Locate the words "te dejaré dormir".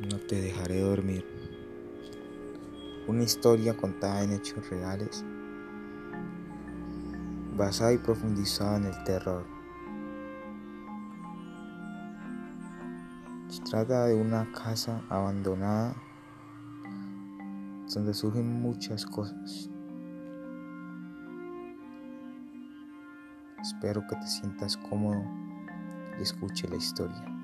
0.16-1.26